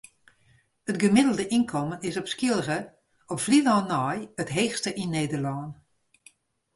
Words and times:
It 0.89 0.99
gemiddelde 1.03 1.45
ynkommen 1.57 2.01
is 2.09 2.17
op 2.21 2.31
Skylge 2.33 2.77
op 3.31 3.39
Flylân 3.45 3.85
nei 3.91 4.15
it 4.41 4.49
heechste 4.57 4.91
yn 5.03 5.13
Nederlân. 5.17 5.69